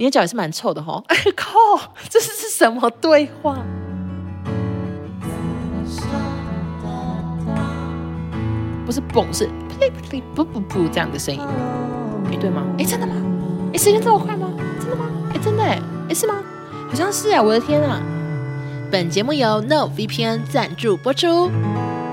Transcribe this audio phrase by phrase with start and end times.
[0.00, 1.04] 你的脚也是蛮臭的吼。
[1.08, 1.52] 哎靠，
[2.08, 3.58] 这是是什么对话？
[8.86, 9.46] 不是嘣，是
[9.78, 11.40] 噗噗噗噗噗这样的声音，
[12.32, 12.62] 哎对吗？
[12.78, 13.14] 哎真的吗？
[13.74, 14.50] 哎时间这么快吗？
[14.80, 15.04] 真的吗？
[15.34, 15.78] 哎真的哎，
[16.08, 16.34] 哎是吗？
[16.88, 18.00] 好像是哎，我的天啊！
[18.90, 21.50] 本节目由 NoVPN 赞助播出。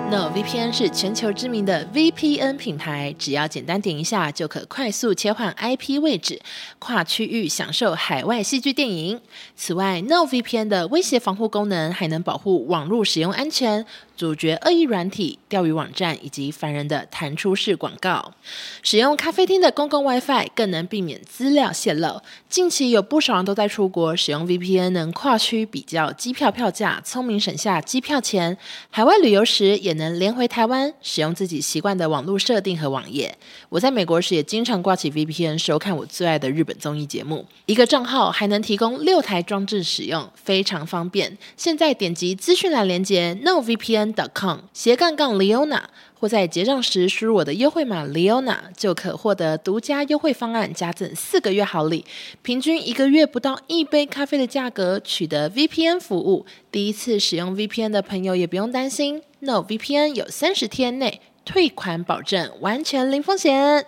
[0.10, 6.42] NoVPN 是全球知名的 VPN 品牌，只要简单点一下，就可快速切换 IP 位置，
[6.80, 9.20] 跨区域享受海外戏剧电影。
[9.58, 13.86] 此外，NoVPN 的威胁防护功能还能保护网络使用安全。
[14.18, 18.34] 阻绝恶意软体、钓鱼网站以及烦人的弹出式广告。
[18.82, 22.22] 使用咖啡厅的公共 WiFi 更能避免资料泄漏。
[22.50, 28.58] 近期有不少人都在出国，使用 VPN 能跨区比较机票票价，聪明省下机票钱。
[28.90, 33.38] 海外旅游时也能连回台湾，使用自己习惯的网络设定和网页。
[33.70, 37.46] 我在美国时也经常挂起 VPN 收看我最爱的日本综艺节目。
[37.68, 41.38] 一个账号还能提供六台装置使用，非常方便。
[41.56, 44.07] 现在点击资讯栏连接 NoVPN。
[44.14, 45.84] Com 斜杠杠 Leona，
[46.20, 52.06] 或在结账时输入我的优惠码 Leona，就可获得独家优惠方案，加赠四个月好礼，
[52.42, 56.46] 平均一个月不到一杯咖啡的价格取得 VPN 服务。
[56.72, 63.86] 第一次使用 VPN 的朋友也不用担心，NoVPN 有三十天内退款保证，完全零风险。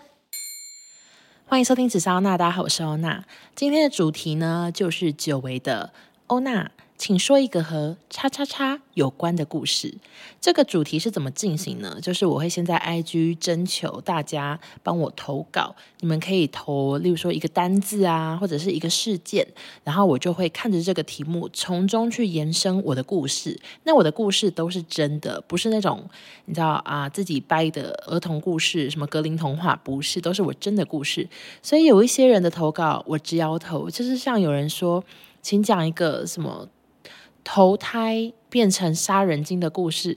[1.46, 3.26] 欢迎收听紫砂欧娜，大家好，我是欧娜。
[3.56, 5.92] 今天的主题呢，就是久违的
[6.28, 6.70] 欧娜。
[7.00, 9.96] 请说一个和叉叉叉有关的故事。
[10.42, 11.98] 这个主题是怎么进行呢？
[12.02, 19.48] 就是我会先在 IG 征求大家帮我投稿，你们可以投，例如说一个单字啊，或者是一个事件，
[19.86, 23.58] 然后我就会看着这个题目，从中去延伸我的故事。
[23.86, 26.04] 那我的故事都是真的，不是那种
[26.48, 31.26] 你知道啊自己掰的儿童故事，什么格林童话，不是，都是我真的故事。
[31.62, 35.02] 所以有一些人的投稿，我直摇头，就是像有人说，
[35.42, 36.68] 请讲一个什么。
[37.52, 40.16] 投胎变成杀人精的故事，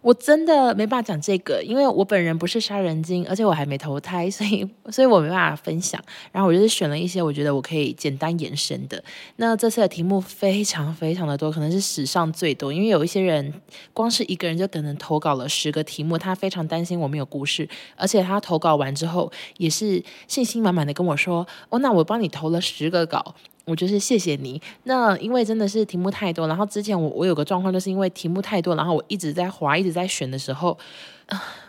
[0.00, 6.02] 我真的没办法讲这个，因为我本人不是杀人精，而且我还没投胎， 所以所以我没办法分享。
[6.32, 9.04] 然后我就是选了一些我觉得我可以简单延伸的。
[9.36, 13.52] 那这次的题目非常非常的多，可能是史上最多，因为有一些人
[13.92, 23.34] 光是一个人就可能投稿了十个题目，他非常担心我没有故事，而且他投稿完之后也是信心满满的跟我说：“哦，那我帮你投了十个稿。”
[23.70, 24.60] 我就是谢谢你。
[24.82, 30.76] 那因为真的是题目太多，然后之前我我有个状况，就是因为题目太多，然后我一直在划，一直在选的时候，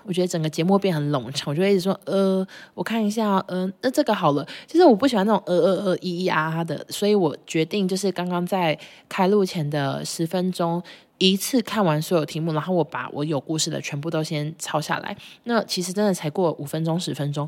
[0.04, 4.44] 我觉得整个节目变很冗长，我就一直说，呃，我看一下，嗯、呃，那这个好了。
[4.66, 8.76] 其实我不喜欢那种呃呃呃咿咿啊啊的，所以我决定就是刚刚在
[9.08, 10.82] 开录前的十分钟，
[11.20, 15.16] 一次看完所有题目，然后我把我有故事的全部都先抄下来。
[15.44, 17.48] 那其实真的才过五分钟、十分钟。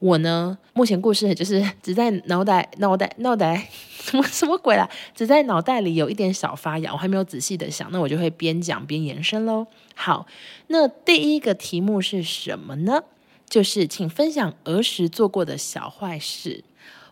[0.00, 3.68] 我呢，目前故事就是 只在脑袋、脑袋、 脑袋，
[4.00, 4.88] 什么什么鬼啦？
[5.14, 9.66] 只在脑袋里有一点小发痒，我还没有仔细的想，那我就会边讲边延伸喽。
[9.94, 10.26] 好，
[10.68, 13.04] 那第一个题目是什么呢？
[13.48, 16.64] 就是请分享儿时做过的小坏事。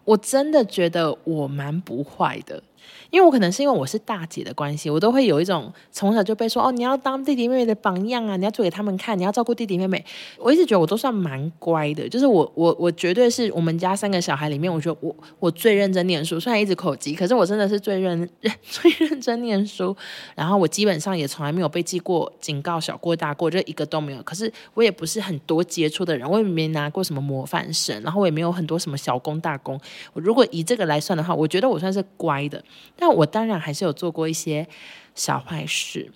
[0.05, 2.63] 我真的觉得我蛮不坏的。
[3.11, 10.05] 因为我可能是因为我是大姐的关系，我都会有一种从小就被说哦，你要当弟弟妹妹的榜样啊，你要做给他们看，你要照顾弟弟妹妹。
[10.39, 18.29] 我一直觉得我都算蛮乖的，就是我我我绝对是我们家三个小孩里面，我觉得我我最认真念书，虽然一直口急，可是我真的是最认
[18.63, 19.97] 最认真念书。
[20.35, 24.23] 然后我基本上也从来没有被记过警告、小过大过，就一个都没有。
[24.23, 29.81] 可是我也不是很多接触的人，我也没拿过什么模范生，然后我也没有很多什么小功大功。
[30.13, 32.63] 我如果以这个来算的话，我觉得我算是乖的。
[32.99, 34.67] 但我当然还是有做过一些
[35.15, 36.11] 小坏事。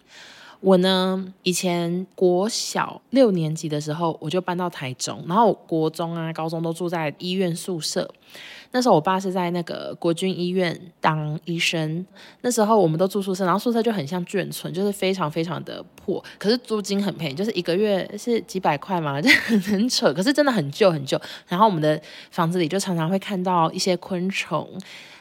[0.60, 8.08] 我呢，以前国小六年级的时候，我就搬到台中，然后国中啊、高中都住在医院宿舍。
[8.70, 12.06] 那时候我爸是在那个国军医院当医生。
[12.42, 20.14] 那时候我们都住宿舍，然后宿舍就很像眷村，就是非常非常的破，可是租金很便宜，就是一个月是几百块嘛， 就很扯。
[20.14, 21.20] 可是真的很旧很旧。
[21.48, 22.00] 然后我们的
[22.30, 24.70] 房子里就常常会看到一些昆虫。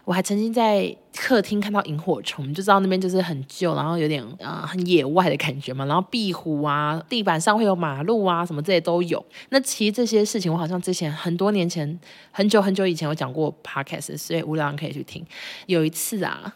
[0.03, 5.85] 我还曾经在客厅看到萤火虫，就知道那边就是很旧，然后有点啊、呃、很野外的感觉嘛。
[5.85, 9.23] 然后壁虎啊，地板上会有马路啊，什么这些都有。
[9.49, 11.99] 那其实这些事情，我好像之前很多年前，
[12.31, 15.23] 很久很久以前有讲过 podcast，所以无聊人可以去听。
[15.67, 16.52] 有一次啊，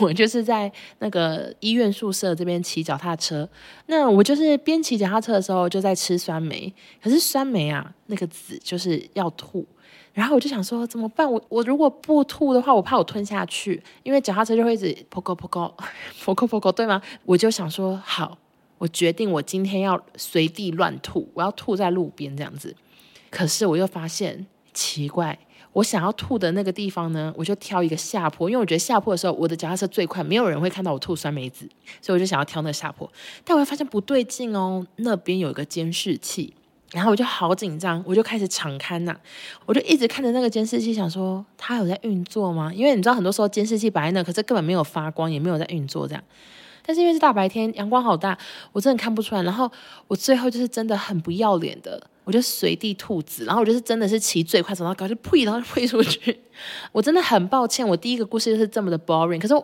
[0.00, 3.48] 我就是在那个医院宿舍这边骑脚踏车，
[3.86, 6.72] 那我就是边骑脚踏车的时候就在吃酸梅，
[7.02, 9.64] 可是酸梅啊那个籽就是要吐。
[10.12, 11.30] 然后我就想说怎么办？
[11.30, 15.74] 我我如果不吐的话，我怕我吞下去，因为脚踏车就会一直扑口扑口
[16.24, 17.00] 扑口扑口，对吗？
[17.24, 18.36] 我就想说好，
[18.78, 22.74] 我决定我今天要随地乱吐，我要吐在路边这样子。
[23.30, 25.38] 可是我又发现奇怪，
[25.74, 31.68] 我想要吐的那个地方呢，我就挑一个下坡，因为我觉得下坡的时候，我的脚踏车最快，没有人会看到我吐酸梅子，
[32.02, 33.08] 所以我就想要挑那个下坡。
[33.44, 36.52] 但我会发现不对劲哦，那边有一个监视器，
[36.92, 39.16] 然后我就好紧张，我就开始场勘呐，
[39.64, 42.72] 我就一直看着那个监视器，想说它有在运作吗？
[42.74, 46.22] 因为你知道，很多时候监视器摆在那，可是根本没有发光，也没有在运作这样。
[46.82, 48.36] 但是因为是大白天，阳光好大，
[48.72, 49.42] 我真的看不出来。
[49.42, 49.70] 然后
[50.08, 56.40] 我最后就是真的很不要脸的，我就随地吐纸，然后我就是真的是骑最快走到高就呸，然后就呸出去。
[56.90, 59.38] 我真的很抱歉，我第一个故事就是这么的 boring。
[59.38, 59.54] 可是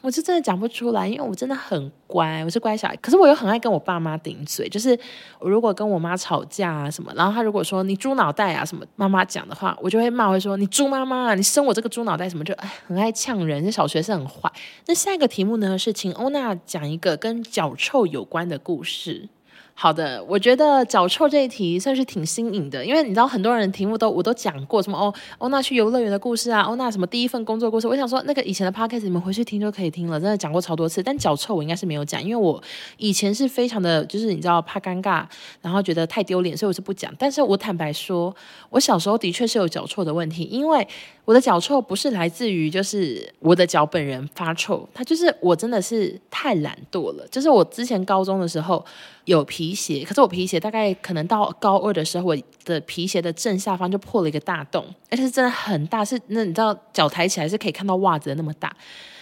[0.00, 0.10] 我。
[0.16, 2.96] 就真的讲不出来，因为我真的很乖，我是乖小孩。
[2.96, 4.98] 可是我又很爱跟我爸妈顶嘴，就是
[5.38, 13.62] 我如果跟我妈吵架啊什么，然后她如果说你猪脑袋啊什么，妈妈讲的话，我就会骂，会说你猪妈妈啊，你生我这个猪脑袋什么，就很爱呛人。
[13.62, 14.50] 这小学生很坏。
[14.86, 19.28] 那下一个题目呢是请欧娜讲一个跟脚臭有关的故事。
[19.78, 31.02] 好的，我觉得脚臭这一题算是挺新颖的，因为你知道很多人题目都我都讲过，什么哦欧娜去游乐园的故事啊，欧娜什么第一份工作故事，我想说那个以前的 podcast 你们回去听就可以听了，真的讲过超多次。
[31.02, 32.60] 但脚臭我应该是没有讲，因为我
[32.96, 35.26] 以前是非常的，就是你知道怕尴尬，
[35.60, 37.14] 然后觉得太丢脸，所以我是不讲。
[37.18, 38.34] 但是我坦白说，
[38.70, 40.88] 我小时候的确是有脚臭的问题，因为
[41.26, 48.82] 我的脚臭不是来自于就是我的脚本人发臭，它就是我真的是太懒惰了，就是我之前高中的时候。
[49.26, 58.74] 有皮鞋，可是我皮鞋大概可能到高二的时候，我的皮鞋的正下方就破了一个大洞，而且是真的很大，是那你知道脚抬起来是可以看到袜子的那么大。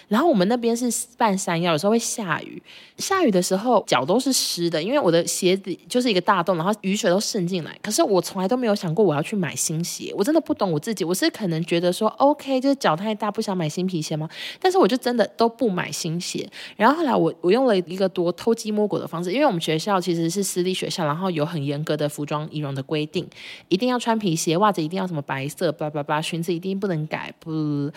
[0.08, 2.62] 然后我们那边是半山腰，有时候会下雨。
[2.98, 7.76] 下雨的时候脚都是湿的，因为我的鞋子就是一个大洞，然后雨水都渗进来。
[7.82, 11.04] 可是我从来都没有想过我要去买新鞋，我真的不懂我自己。
[11.04, 14.28] 我是可能觉得说，OK，就是脚太大，不想买新皮鞋吗？
[14.60, 16.48] 但是我就真的都不买新鞋。
[16.76, 23.28] 然后后来我我用了一个多偷鸡摸狗的方式，因为我们学校其实是私立学校，然后有很严格的服装仪容的规定，
[23.68, 27.90] 一定要穿皮鞋，袜子一定要什么白色，叭叭叭，裙子一定不能改，不。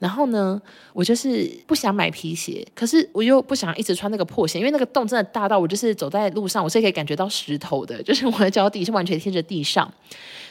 [0.00, 0.60] 然后呢，
[0.94, 9.92] 我就是不想买皮鞋，可是我又不想一直穿那个破鞋，因为那个洞真的大到我就是走在路上，我是可以感觉到石头的，就是我的脚底是完全贴着地上。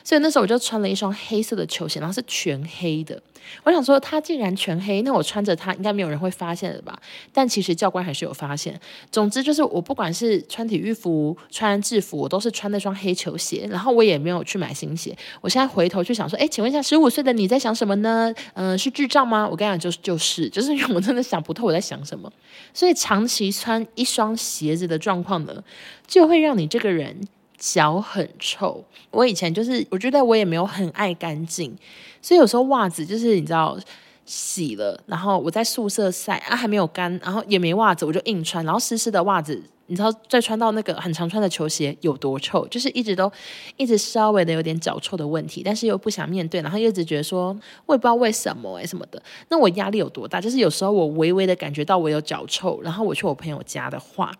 [0.09, 3.21] 所以那时候我就穿了一双黑色的球鞋，然后是全黑的。
[3.63, 6.99] 我想说，它竟然全黑，那我穿着它应该没有人会发现的吧？
[7.31, 8.79] 但其实教官还是有发现。
[9.11, 13.67] 总之就是，我不管是穿体育服、穿制服，我都是穿那双黑球鞋。
[13.69, 15.15] 然后我也没有去买新鞋。
[15.41, 18.33] 我现在回头去想说，哎，请问一下，十五岁的你在想什么呢？
[18.55, 19.47] 嗯、是智障吗？
[19.47, 22.31] 我跟你讲，就是就是，就是因为我真的想不透我在想什么。
[22.73, 25.63] 所以长期穿一双鞋子的状况呢，
[26.07, 27.15] 就会让你这个人。
[27.59, 31.75] 脚很臭，我以前就是，我觉得我也没有很爱干净，
[32.21, 33.77] 所以有时候袜子就是你知道
[34.25, 43.29] 洗了，然后我在宿舍晒啊还没有干，然后也没袜子，我就硬穿，然后湿湿的袜子，你知道再穿到那个很常穿的球鞋有多臭，就是一直都
[43.75, 47.47] 一直稍微的有点脚臭的问题，但是又不想面对，然后又一直觉得说
[47.85, 50.39] 我也不知道为什么哎什么的，那我压力有多大？
[50.39, 54.31] 就是有时候我微微的感觉到我有脚臭，然后我去我朋友家的话。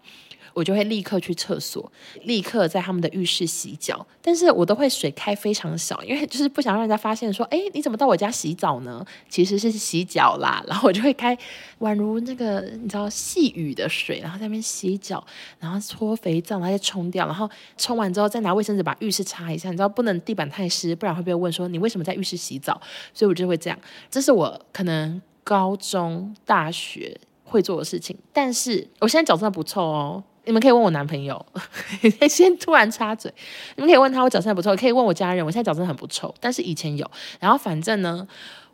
[0.60, 1.90] 我就会立刻去厕所，
[2.24, 9.06] 立刻在他们的浴室洗脚，但是我都会水开非常小，因为就是不想让人家发现说，哎，你怎么到我家洗澡呢？
[9.30, 10.62] 其实是洗脚啦。
[10.68, 11.38] 然后我就会开
[11.80, 15.26] 宛如那个你知道细雨的水，然后在那边洗脚，
[15.60, 19.70] 然后搓肥皂，然后再冲掉，然后冲完之后再拿卫生纸把浴室擦一下。
[19.70, 22.82] 你知道不能地板太湿，不然会被问说你为什么在浴室洗澡？
[23.14, 23.80] 所以我就会这样。
[24.12, 30.24] 这是我可能高中、大学会做的事情，但是我现在脚真的不臭哦。
[30.46, 31.46] 你们可以问我男朋友，
[32.28, 33.32] 先突然插嘴。
[33.76, 34.76] 你们可以问他，我脚真的不臭。
[34.76, 37.10] 可以问我家人，我现在脚真的很不臭，但是以前有。
[37.40, 38.28] 然后反正呢，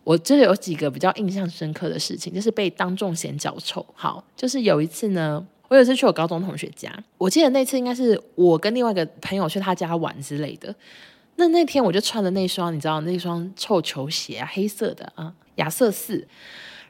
[0.04, 3.86] 我就是有几个比较印象深刻的事情，就是被当众嫌脚臭。
[3.94, 10.74] 好，就是有一次呢，我有一次去我高中同学家，我记得那次应该是我跟另外一个朋友去他家玩之类的。
[11.38, 16.26] 那那天我就穿了那双，你知道那双臭球鞋啊，黑色的啊，亚瑟士。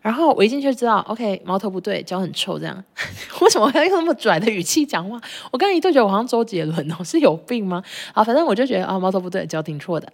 [0.05, 2.83] 然后我一进去就知道，OK，毛头不对，脚很臭，这样。
[3.41, 5.19] 为什么要用那么拽的语气讲话？
[5.51, 7.81] 我刚刚一度觉得我好像周杰伦哦，是有病吗？
[8.13, 10.07] 好，反正我就觉得啊，毛头不对，脚挺臭的，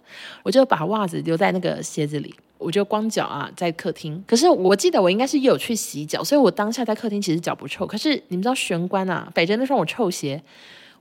[0.44, 4.24] 我就把袜子留在那个鞋子里，我就光脚啊在客厅。
[4.26, 7.86] 可是我记得我应该是有去洗脚，所以我当下在客厅其实脚不臭。
[7.86, 10.42] 可是你们知道玄关啊，摆着那双我臭鞋，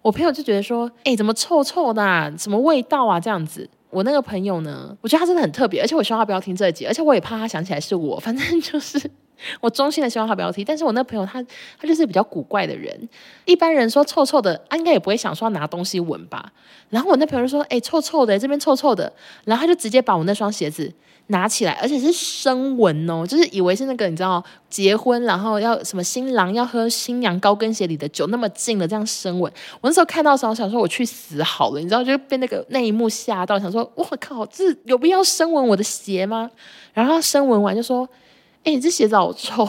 [0.01, 2.29] 我朋友就觉得说，哎，怎么臭臭的啊？
[2.37, 3.21] 什么味道啊？
[3.21, 3.69] 这样子。
[3.91, 8.17] 我那个朋友呢，我觉得他真的很特别，而且我希望他不要听这一集，而且我也怕他想起来是我。
[8.19, 9.11] 反正 就是
[9.59, 10.63] 我衷心的希望他不要听。
[10.65, 11.43] 但是我那朋友他
[11.79, 13.09] 他就是比较古怪的人，
[13.45, 16.51] 一般人说臭臭的，他应该也不会想说拿东西闻吧。
[16.89, 19.11] 然后我那朋友说：“哎、臭臭的，这边臭臭的。”
[19.45, 20.91] 然后他就直接把我那双鞋子
[21.31, 29.51] 拿起来，而且是声纹哦，就是以为是那个你知道结婚然后要什么新郎要喝新娘高跟鞋里的酒那么近的这样声纹。
[29.81, 36.51] 我那时候看到的时候想说我去死好了，你知道就被那个那一幕吓到，想说我靠，这有必要声纹我的鞋吗？
[36.93, 38.07] 然后他声纹完就说
[38.63, 39.67] ：“哎，你这鞋子好臭。”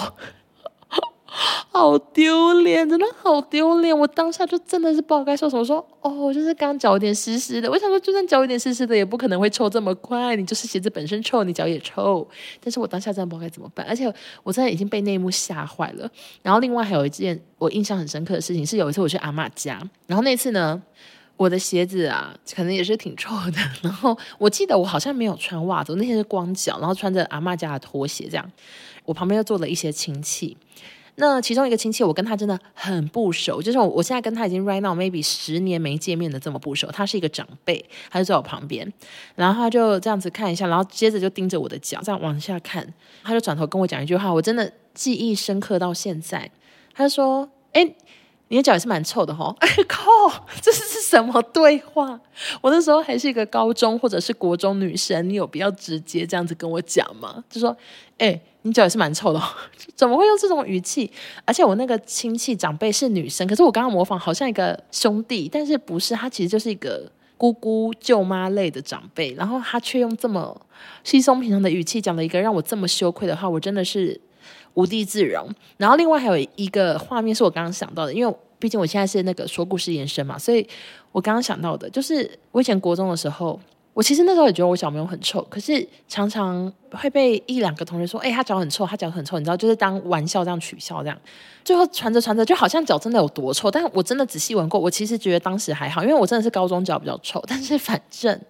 [1.34, 3.98] 好丢脸，真的好丢脸！
[3.98, 5.60] 我当下就真的是不知道该说什么。
[5.60, 7.70] 我说哦，就是刚脚有点湿湿的。
[7.70, 10.36] 我想说，就算脚有点湿湿的，也不可能会臭这么快。
[10.36, 12.28] 你就是鞋子本身臭，你脚也臭。
[12.62, 14.12] 但是我当下真的不知道该怎么办，而且
[14.42, 16.06] 我真的已经被那一幕吓坏了。
[16.42, 20.82] 然后另外还有一件我印象很深刻的事情，是有一次我去阿嬷家，然后那次呢，
[21.38, 23.58] 我的鞋子啊，可能也是挺臭的。
[23.80, 28.52] 然后我记得我好像没有穿袜子，我那天是光脚，然后穿着阿嬷家的拖鞋这样。
[29.06, 30.58] 我旁边又坐了一些亲戚。
[31.16, 36.90] 那其中一个亲戚，我跟他真的很不熟，就是我我现在跟他已经 right now maybe 十年没见面的这么不熟。
[36.90, 38.90] 他是一个长辈，他就在我旁边，
[39.34, 42.86] 然后他就这样子看一下，然后接着就盯着我的脚，这样往下看，
[43.22, 46.50] 他就转头跟我讲一句话，我真的记忆深刻到现在。
[46.94, 47.94] 他说：“哎，
[48.52, 49.56] 你的脚也是蛮臭的吼。”
[49.88, 50.04] 靠，
[50.60, 52.20] 这是是什么对话？
[52.60, 57.42] 我那时候还是一个高中或者是国中女生，你有必要直接这样子跟我讲吗？
[57.50, 57.76] 就说
[58.18, 59.42] ：“哎。”你脚也是蛮臭的哦，
[59.96, 61.10] 怎么会用这种语气？
[61.44, 70.56] 而且我那个亲戚长辈是女生，可是我刚刚模仿好像一个兄弟，但是不是，他其实就是一个姑姑、舅妈类的长辈，然后他却用这么
[71.02, 74.20] 稀松平常的语气讲了一个让我这么羞愧的话，我真的是
[74.74, 75.48] 无地自容。
[75.76, 80.66] 然后另外还有一个画面是我刚刚想到的，因为毕竟我现在是那个说故事延伸嘛，所以
[81.10, 83.58] 我刚刚想到的就是我以前国中的时候。
[83.94, 91.18] 我其实那时候也觉得我小朋友很臭，可是常常会被一两个同学说：“哎、他脚很臭，他脚很臭。”你知道，就是当玩笑这样取笑这样。
[91.62, 93.70] 最后传着传着，就好像脚真的有多臭。
[93.70, 97.44] 但我真的仔细闻过，我其实觉得当时还好，因为我真的是高中脚比较臭。
[97.46, 98.40] 但是反正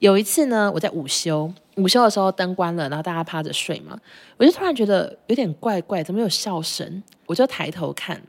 [0.00, 3.98] 有一次呢，我在午休，午休的时候灯关了，然后大家趴着睡嘛，
[4.36, 7.02] 我就突然觉得有点怪怪，怎么有笑声？
[7.26, 8.22] 我就抬头看。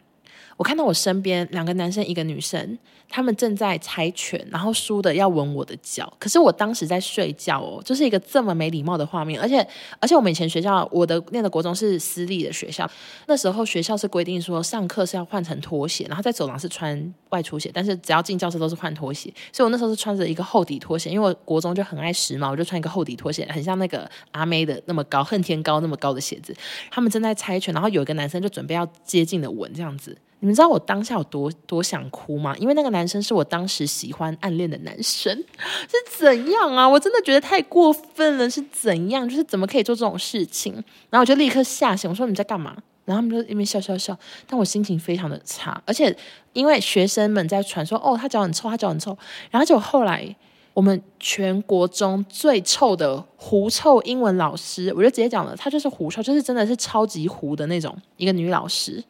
[0.59, 6.11] 我看到我身边两个男生，一个女生，他们正在猜拳，然后输的要吻我的脚。
[6.19, 9.39] 可是我当时在睡觉哦，就是一个这么没礼貌的画面。
[9.39, 9.65] 而且，
[10.01, 12.85] 而且我们以前学校，我的念的国中是私立的学校，
[13.27, 19.33] 那时候学校是规定说上课是要换成拖鞋，然后在走廊是穿外出鞋，但是只要进教室都是换拖鞋。
[19.53, 26.53] 所以我那时候是穿着一个厚底拖鞋，因为我国中就很爱时髦，我就穿一个厚底拖鞋，很像那个阿妹的那么高，恨天高那么高的鞋子。
[26.91, 30.17] 他们正在猜拳，然后有一个男生就准备要接近的吻这样子。
[30.41, 32.55] 你们知道我当下有多多想哭吗？
[32.57, 35.35] 因为那个男生是我当时喜欢暗恋的男生，
[35.89, 36.87] 是怎样啊？
[36.87, 39.27] 我真的觉得太过分了，是怎样？
[39.27, 40.73] 就是怎么可以做这种事情？
[41.09, 42.77] 然后我就立刻吓醒，我说你在干嘛？
[43.03, 44.17] 然后他们就一边笑笑笑，
[44.47, 46.15] 但我心情非常的差，而且
[46.53, 49.17] 因为学生们在传说哦，他脚很臭，他脚很臭，
[49.49, 50.35] 然后就后来
[50.73, 59.03] 我们全国中最臭的狐臭英文老师，我就直接讲了，他就是狐臭，就是真的是超级狐的那种一个女老师。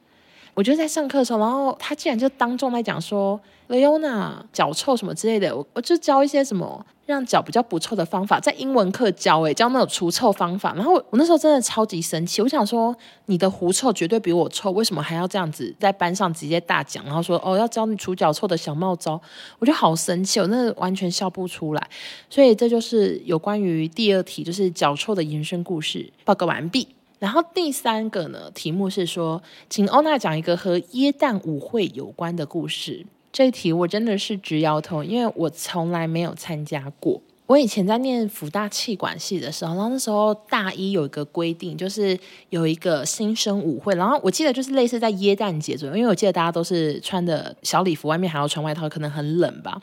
[0.60, 10.74] 我就在上课的时候，然后他竟然就当众来讲说雷欧娜脚臭什么之类的，我我就教一些什么让脚比较不臭的方法，在英文课教诶，教那种除臭方法。
[10.76, 12.94] 然后我，我那时候真的超级生气，我想说
[13.28, 17.06] 你的狐臭绝对比我臭，为什么还要这样子在班上直接大讲？
[17.06, 19.18] 然后说哦要教你除脚臭的小妙招，
[19.60, 21.90] 我就好生气，我真的完全笑不出来。
[22.30, 26.86] 所以这就是有关于第二题，就是脚臭的延伸故事报告完毕。
[27.20, 33.06] 然后第三个呢，题目是说，请欧娜讲一个和耶诞舞会有关的故事。
[33.32, 37.22] 这一题我真的是直摇头，因为我从来没有参加过。
[37.46, 42.18] 我以前在念福大气管系的时候，然后那时候大一有一个规定，就是
[42.52, 49.82] 有一个新生舞会，然后我记得就是类似在耶诞节左右，因为我记得大家都是穿的小礼服，外面还要穿外套，可能很冷吧。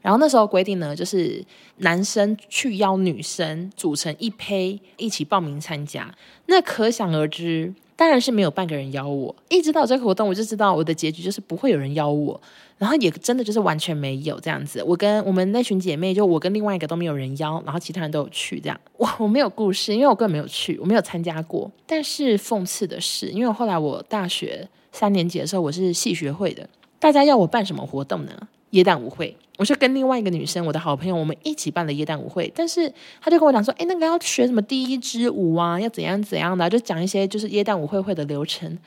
[0.00, 1.44] 然后那时候规定呢，就是
[1.78, 6.12] 男生去邀女生组成一胚一起报名参加。
[6.46, 9.34] 那可想而知，当然是没有半个人邀我。
[9.48, 12.40] 一直到这个活动，我就知道我的结局就是不会有人邀我。
[12.78, 14.80] 然后也真的就是完全没有这样子。
[14.84, 18.80] 我跟我们那群姐妹，就我跟另外一个都没有人邀，然后其他人都有去这样。
[18.96, 21.68] 我 我没有故事，因为我根本没有去，我没有参加过。
[21.88, 26.68] 但是讽刺的是，因为后来我大学三年级的时候，我是系学会的，
[27.00, 28.32] 大家要我办什么活动呢？
[28.70, 32.50] 耶诞舞会，我就跟另外一个女生，我的好朋友，我们一起办了耶诞舞会。
[32.54, 38.78] 但是她就跟我讲说，哎，那个要学什么第一支舞啊，要怎样怎样的，就讲一些就是耶诞舞会会的流程。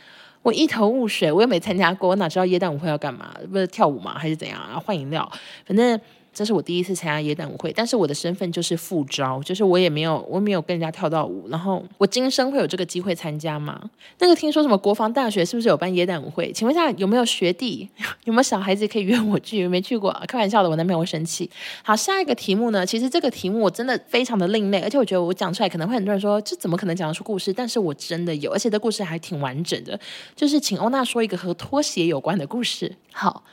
[0.41, 3.35] 我一头雾水，我又没参加过，我哪知道耶诞舞会要干嘛？
[3.51, 4.17] 不是跳舞嘛？
[4.17, 4.79] 还是怎样啊？
[4.79, 5.29] 换饮料？
[5.65, 5.99] 反正
[6.33, 13.89] 这是我第一次参加耶诞舞会，但是我的身份就是副招，就是我也没有我没有跟人家跳到舞，然后我今生会有这个机会参加吗？
[14.19, 16.49] 那个听说什么国防大学是不是有办耶诞舞会？
[16.53, 17.89] 请问一下有没有学弟，
[18.23, 19.59] 有没有小孩子可以约我去？
[19.59, 21.49] 有没去过，开玩笑的，我男朋友会生气。
[21.83, 22.85] 好，下一个题目呢？
[22.85, 27.51] 其实这个题目我真的非常的另类，而且我觉得我讲出来可能会很多人说这怎么可能讲得出故事？
[27.51, 29.99] 但是我真的有，而且这故事还挺完整的，
[30.35, 32.95] 就是请欧娜说一个和拖鞋有关的故事。
[33.11, 33.43] 好。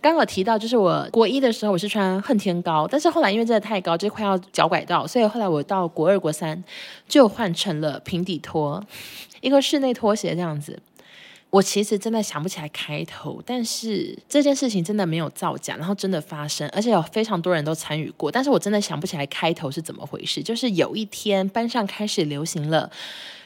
[0.00, 6.62] 刚刚有提到，就是我国一的时候我是穿恨天高，但是后来因为真的太高，就快要脚拐到，所以后来我到国二、国三
[7.08, 8.84] 就换成了平底拖，
[9.40, 10.78] 一个室内拖鞋这样子。
[11.50, 20.42] 我其实真的想不起来开头，但是这件事情真的没有造假，然后真的发生，而且有非常多人都参与过，但是我真的想不起来开头是怎么回事。
[20.42, 22.90] 就是有一天班上开始流行了。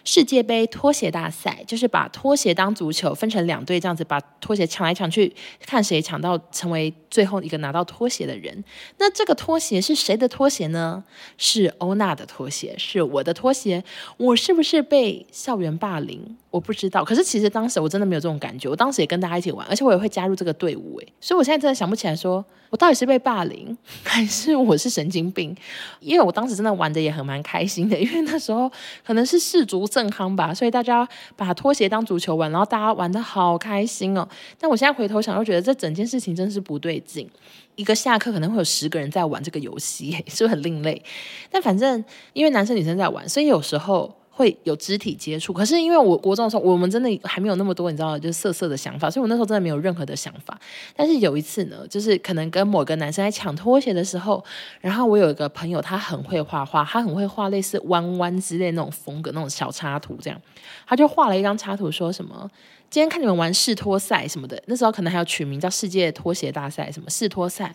[0.05, 5.33] 世界杯拖鞋大赛就是把拖鞋当足球，分成两队这样子，把拖鞋抢来抢去，
[5.67, 8.65] 看谁抢到成为最后一个拿到拖鞋的人。
[8.99, 11.05] 那这个拖鞋是谁的拖鞋呢？
[11.39, 13.83] 是欧娜的拖鞋，是我的拖鞋。
[14.17, 16.37] 我是不是被校园霸凌？
[16.51, 17.05] 我不知道。
[17.05, 20.99] 可是其实当时我真的没有这种感觉，我当时也跟大家一起玩，而且我也会加入这个队伍。
[21.01, 25.55] 诶，所以我现在真的想不起来说，我到底是被霸凌，还是我是神经病？
[26.01, 28.73] 因为我当时真的玩的也很蛮开心的，因为那时候
[29.05, 29.83] 可能是世足。
[29.93, 34.27] 正康吧，所以大家把拖鞋当足球玩，然后大家玩得好开心哦。
[34.59, 37.29] 但我现在回头想，又觉得这整件事情真是不对劲。
[37.75, 41.03] 一个下课可能会有十个人在玩这个游戏， 是不是很另类？
[41.51, 42.03] 但反正
[42.33, 44.22] 因为男生女生在玩，所以有时候。
[44.35, 50.59] 会有肢体接触，可是因为我国中的时候，我们真的还没有那么多，你知道，就是色色的想法，所以我那时候真的没有任何的想法。
[50.97, 54.43] 但是有一次呢，就是可能跟某个男生在抢拖鞋的时候，
[54.81, 60.41] 然后我有一个朋友，他很会画画，他很会画类似弯弯之类那种风格那种小插图，这样，
[60.87, 62.51] 他就画了一张插图，说什么
[62.93, 67.75] 今天看你们玩世拖赛什么的，那时候可能还要取名叫世界拖鞋大赛，什么世拖赛。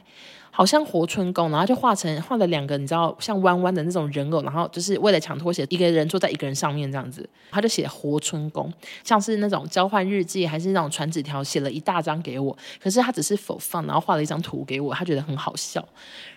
[0.52, 8.72] 好像活春宫，然后就画成画了两个，你知道像弯弯的那种人偶，然后就是为了抢拖鞋，一个人坐在一个人上面这样子，他就写活春宫，
[9.04, 15.84] 像是那种交换日记还是那种传纸条，写了一大张给我，可是他只是否放然后画了一张图给我，他觉得很好笑。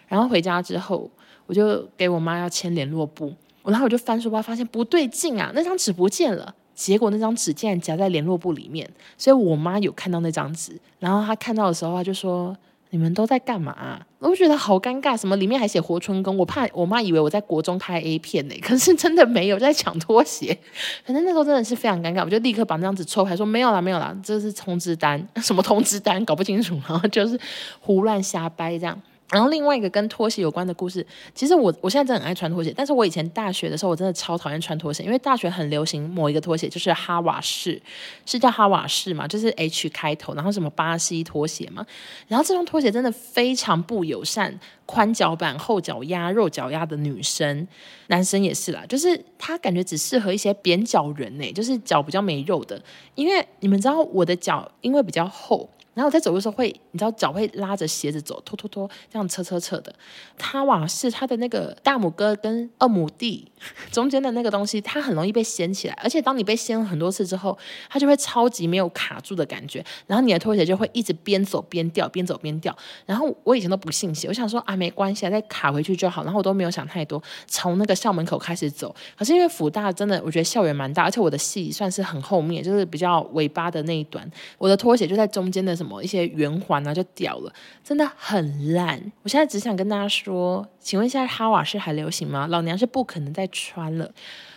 [0.09, 1.11] 然后回家之后，
[1.45, 3.35] 我就给我妈要签联络簿，
[3.65, 12.57] 然后我就翻书包，发现不对劲啊，那张纸不见了，结果那张纸竟然夹在联络簿里面，所以我妈有看到那张纸，然后她看到的时候，她就说。
[12.93, 14.05] 你们都在干嘛啊？
[14.19, 20.59] 我觉得好尴尬，什么里面还写活春宫，我怕我妈以为我在国中拍 A 片呢，可是真的没有在抢拖鞋。
[21.05, 27.39] 反正那时候真的是非常尴尬，我就立刻把那张纸抽开，说没有啦，没有啦，这是通知单， 什么通知单，搞不清楚，然后就是
[27.79, 29.01] 胡乱瞎掰这样。
[29.31, 37.81] 然后另外一个跟拖鞋有关的故事，其实我我现在真的很爱穿拖鞋，但是我以前大学的时候我真的超讨厌穿拖鞋，因为大学很流行某一个拖鞋，就是哈瓦士，
[38.27, 41.87] 是叫哈瓦士嘛，就是 H 开头，然后什么巴西拖鞋嘛，
[42.27, 47.69] 然后这双拖鞋真的非常不友善，宽脚板、后脚丫、肉脚丫的女生，
[48.09, 52.83] 男生也是啦，就是它感觉只适合一些扁脚人呢，就是脚比较没肉的，
[53.15, 55.69] 因为你们知道我的脚因为比较厚。
[55.93, 59.93] 然后我在走的时候会，你知道脚会拉着鞋子走，拖拖拖，这样扯扯扯的。
[60.39, 63.51] 它哇是它的那个大拇哥跟二拇弟
[63.91, 72.75] 中间的那个东西，它很容易被掀起来，而且当你被掀了很多次之后，它就会超级没有卡住的感觉，然后你的拖鞋就会一直边走边掉，边走边掉。
[73.05, 76.23] 然后我以前都不信邪，我想说啊没关系啊，再卡回去就好。
[76.23, 78.95] 然后我都没有想太多，从那个校门口开始走。
[79.19, 85.80] 可是因为辅大真的，我觉得校园蛮大，而且我的系算是很后面，就是比较尾巴的那一端，我的拖鞋就在中间的。
[85.81, 87.51] 什么一些圆环啊就掉了，
[87.83, 89.01] 真的很烂。
[89.23, 92.47] 我现在只想跟大家说，请问一下哈瓦是还流行吗？
[92.47, 94.13] 老娘是不可能再穿了。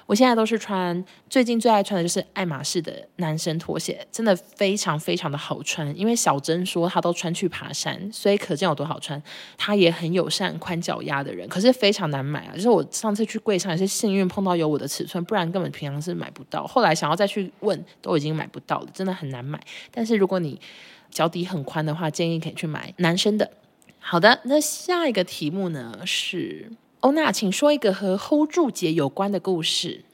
[0.05, 5.97] 我现在都是穿，最近最爱穿的就是爱马仕的男生拖鞋，真的非常非常的好穿。
[5.97, 9.21] 因为小珍说她都穿去爬山，所以可见有多好穿。
[9.57, 12.53] 她也很友善，宽脚丫的人，可是非常难买啊。
[12.55, 16.67] 就是我上次去柜上也是幸运碰到有我的尺寸，不然根本平常是买不到。
[16.67, 19.59] 后来想要再去问，都已经买不到了，真的很难买。
[19.89, 20.59] 但是如果你
[21.09, 23.49] 脚底很宽的话，建议可以去买男生的。
[23.99, 26.69] 好的，那下一个题目呢是
[27.03, 30.05] 欧娜，请说一个和 hold 住姐有关的故事。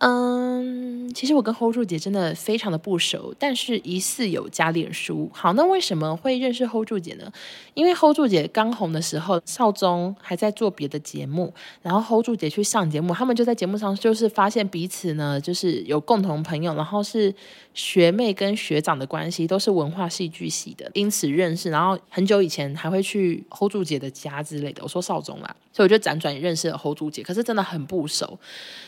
[0.00, 5.30] 嗯，其实我跟 hold 住姐真的非常的不熟，但是疑似有加脸书。
[5.32, 7.32] 好，那为什么会认识 hold 住姐呢？
[7.72, 17.34] 因为 hold 住姐刚红的时候，少宗还在做别的节目，然后 hold 住姐去上节目，他们就在节目上就是发现彼此呢，就是有共同朋友，然后是
[17.72, 24.82] 学妹跟学长的关系，都是文化戏剧系的，因此认识，然后很久以前还会去 hold 住姐的家之类的。
[24.82, 25.56] 我说少宗啦。
[25.76, 28.38] 所以我就辗转也认识了侯主姐，可是真的很不熟。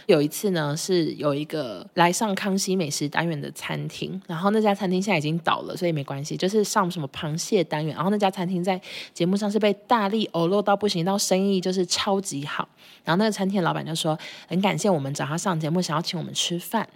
[0.06, 8.80] 有一次呢，是有一个来上康熙美食单元的餐厅，然后那家餐厅现在已经倒了，所以没关系，就是上什么螃蟹单元，然后那家餐厅在
[9.12, 12.66] 节目上是被大力欧露到不行，到生意就是超级好。
[13.04, 16.88] 然后那个餐厅老板就说很感谢我们找他上节目，想要请我们吃饭。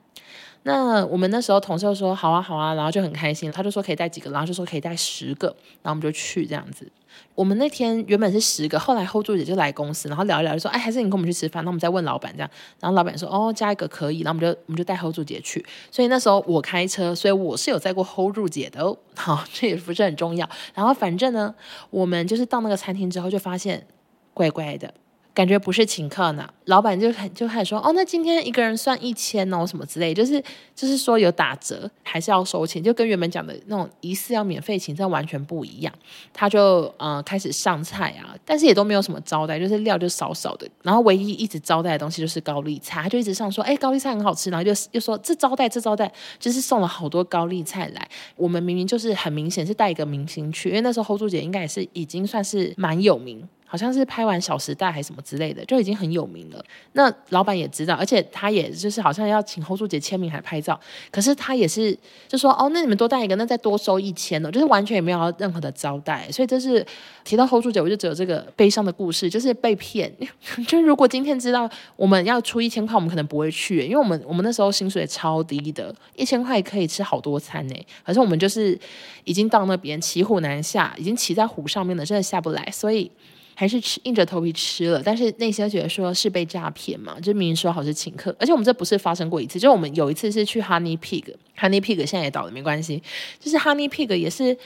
[0.64, 5.48] 那我们那时候同事就说好啊好啊，然后就很开心，他就说可以带几个，然后就说可以带十个，
[5.82, 6.90] 然后我们就去这样子。
[7.34, 12.50] 我们那天原本是十个，后来 hold 住姐就来公司，然后聊一聊就说，哎，还是你跟我们去吃饭，那我们再问老板这样。
[12.80, 15.64] 然后老板说，哦，加一个可以，然后我们就我们就带 hold 住姐去。
[15.90, 18.96] 所以那时候我开车，所以我是有载过 hold 住姐的哦。
[19.16, 20.48] 好，这也不是很重要。
[20.74, 21.54] 然后反正呢，
[21.90, 23.86] 我们就是到那个餐厅之后，就发现
[24.32, 24.94] 怪怪的。
[25.34, 30.38] 感觉不是请客呢，老板就很就开始说，哦，那今天一个人算一千哦，什么之类，就是
[30.74, 35.92] 就是说有打折，还是要收钱，就跟原本讲的那种疑似要免费请，这完全不一样。
[36.34, 48.06] 他就呃开始上菜啊，但是也都没有什么招待，就是料就少少的，然后唯一一直招待的东西就是高丽菜，他就一直上说，哎，高丽菜很好吃，然后就又说这招待这招待，就是送了好多高丽菜来。
[48.36, 53.48] 我们明明就是很明显是带一个明星去，因为那时候 hold 住姐应该也是已经算是蛮有名。
[53.72, 56.62] 好像是拍完《小时代》还是什么之类的，就已经很有名了。
[56.92, 60.78] 那老板也知道，而且他也就是好像要请 hold 住姐签名还拍照，
[61.10, 61.96] 可是他也是
[62.28, 66.30] 就说哦，那你们多带一个，那再多收一千哦，就是完全也没有任何的招待。
[66.30, 66.86] 所以这是
[67.24, 70.14] 提到 hold 住姐，我就只有这个悲伤的故事，就是被骗。
[70.68, 77.74] 就如果今天知道我们要出一千块，我们可能不会去，因为我们我们那时候薪水超低的，一千块可以吃好多餐呢。
[78.04, 78.78] 可是我们就是
[79.24, 83.10] 已经到那边骑虎难下，已经骑在虎上面了，真的下不来，所以。
[83.54, 93.02] 还是吃硬着头皮吃了，但是内心觉得说是被诈骗嘛，就明明说好是请客，而且我们这不是发生过一次，就我们有一次是去 Honey Pig，Honey Pig 现在也倒了，没关系，
[93.38, 94.56] 就是 Honey Pig 也是。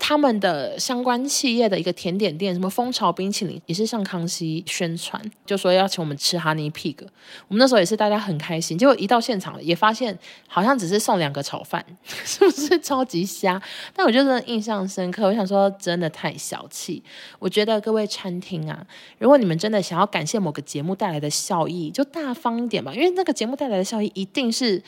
[0.00, 6.96] 他们的相关企业的一个甜点店，什么蜂巢冰淇淋，也是上康熙宣传，就说要请我们吃哈尼 Pig。
[7.46, 13.60] 我们那时候也是大家很开心，结果一到现场也发现好像只是送两个炒饭， 是不是超级瞎？
[13.94, 15.26] 但我觉得印象深刻。
[15.26, 17.02] 我想说，真的太小气。
[17.38, 18.84] 我觉得各位餐厅啊，
[19.18, 24.82] 如果你们真的想要感谢某个节目带来的效益，就大方一点吧，因为那个节目带来的效益一定是。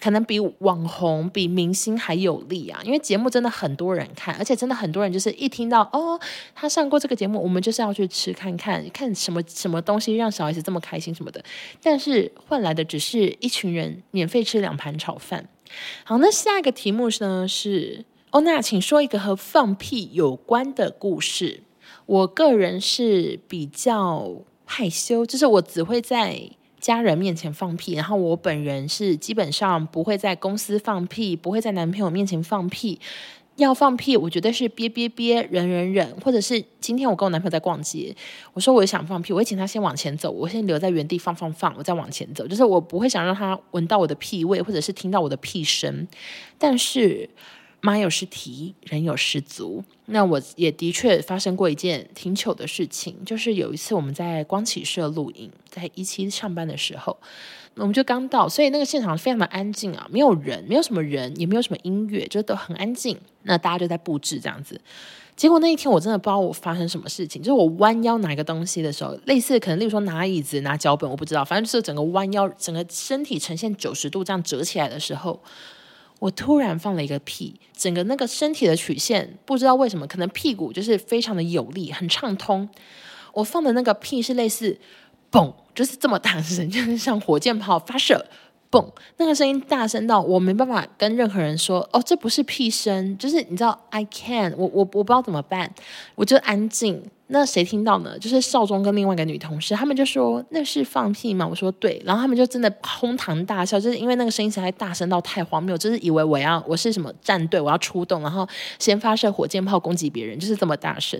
[0.00, 2.80] 可能比网红、比明星还有利啊！
[2.82, 6.18] 因为节目真的很多人看，而且真的很多人就是一听到哦，
[6.54, 11.44] 他上过这个节目，我们就是要去吃看看，看什么什么东西让小孩子这么开心什么的。
[11.82, 15.46] 但是换来的只是一群人免费吃两盘炒饭。
[16.04, 21.62] 好，那下一个题目呢是欧娜，请说一个和放屁有关的故事。
[22.06, 24.30] 我个人是比较
[24.64, 26.50] 害羞，就是我只会在。
[26.82, 33.00] 家人面前放屁，然后我本人是基本上不会在公司放屁，不会在男朋友面前放屁。
[33.56, 38.12] 要放屁，我觉得是憋憋憋，忍忍忍，或者是今天我跟我男朋友在逛街，
[38.52, 46.08] 我说我想放屁，我会请他先往前走，我先留在原地放放放，我再往前走，就是我不会想让他闻到我的屁味，或者是听到我的屁声。
[46.58, 47.30] 但是。
[47.84, 49.82] 马有失蹄，人有失足。
[50.06, 57.18] 那我也的确发生过一件挺糗的事情，就是有一次我们在光启社录影，在一期上班的时候，
[57.74, 63.18] 我们就刚到，所以那个现场非常的安静啊，没有人，没有什么人，也没有什么音乐，就都很安静。
[63.42, 64.80] 那大家就在布置这样子。
[65.34, 75.42] 结果那一天我真的不知道我发生什么事情，就是我弯腰拿一个东西的时候，类似可能例如说拿椅子、拿脚本，我不知道，反正就是整个弯腰，整个身体呈现九十度这样折起来的时候。
[76.22, 82.68] 我突然放了一个屁，整个那个身体的曲线不知道为什么，可能屁股就是非常的有力，很畅通。
[83.32, 84.78] 我放的那个屁是类似
[85.32, 88.24] 嘣，就是这么大声，就是像火箭炮发射。
[88.70, 88.88] 嘣！
[89.16, 95.74] 那个声音大声到我没办法跟任何人说哦，这不是屁声，就是你知道，I can，我我我不知道怎么办，
[96.14, 97.10] 我就安静。
[97.34, 98.18] 那谁听到呢？
[98.18, 101.46] 就是少中跟另外一个女同事，他们就说那是放屁吗？
[101.48, 108.46] 我说对，然后他们就真的哄堂大笑，就是因为那个声音实在大声到太荒谬，就是以为我要我是什么战队，我要出动，然后
[108.78, 111.18] 先发射火箭炮攻击别人，就是这么大声，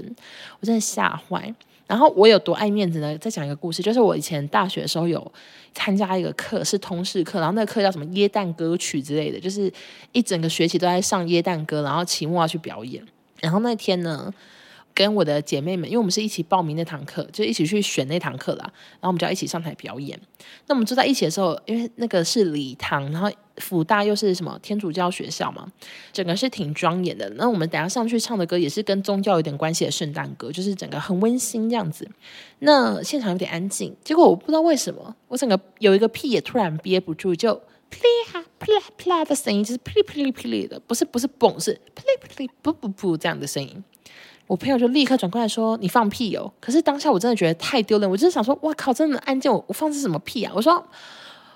[0.61, 1.55] 我真的吓坏。
[1.87, 3.17] 然后我有多爱面子呢？
[3.19, 5.33] 再讲一个故事，就是我以前大学的时候有
[5.75, 9.71] 参加一个课，是通识课，然后那个课叫什么耶诞歌曲之类的，就是
[10.13, 13.03] 一整个学期都在上耶诞歌，然后期末要去表演。
[13.41, 14.33] 然后那天呢，
[14.95, 18.65] 跟我的姐妹们，因为我们是一起报名那堂课，就一起去选那堂课啦。
[18.65, 20.19] 然后我们就要一起上台表演。
[20.67, 23.31] 那我们坐在一起的时候，因为那个是礼堂，然后。
[23.59, 25.71] 辅大又是什么天主教学校嘛，
[26.11, 27.29] 整个是挺庄严的。
[27.37, 32.09] 那我们等下上去唱的歌也是跟宗教有点关系的圣诞歌，就是整个很温馨这样子。
[32.61, 37.55] 那现场有点安静，结果我不知道为什么，我整个有一个屁也突然憋不住，就
[37.91, 43.85] 噼里啪啦啪啦的声音，就是噼里噼里噼里的，不是不是嘣，是噼里噼里噗噗噗这样的声音。
[44.53, 49.51] 我朋友就立刻转过来说：“你放屁哦！”可是当下我真的觉得太丢人，我就是想说：“哇靠，真的安静！
[49.51, 50.75] 我我放的是什么屁啊？”我说：“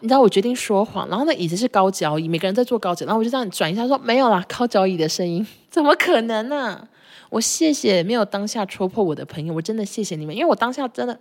[0.01, 6.89] 你知道，我决定说谎。”然后那椅子是高脚椅，每个人在坐高脚，然后我就这样转一下说：“没有啦，高脚椅的声音，怎么可能呢、？”
[7.29, 11.19] 我谢谢没有当下戳破我的朋友，我真的谢谢你们，因为我当下真的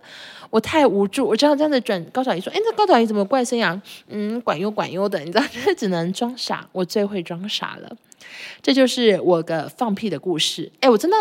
[0.48, 7.94] 我太无助，我只好这样子转高脚椅说：“哎，这高脚椅怎么怪声呀？”嗯，管用管用的，你知道，这 只能装傻，我最会装傻了。
[8.62, 10.72] 这就是我的放屁的故事。
[10.80, 11.16] 哎，我真的，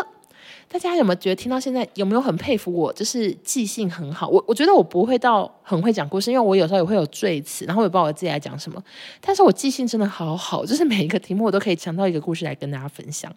[0.67, 2.91] 大家有没有觉得听到现在有没有很佩服我？
[2.91, 4.27] 就是记性很好。
[4.27, 8.83] 我我觉得我不会到很会讲故事，因为我有时候也会有赘词，然后也不知道我自己在讲什么。
[9.21, 13.31] 但是我记性真的好好，就是每一个题目我都可以想到一个故事来跟大家分享。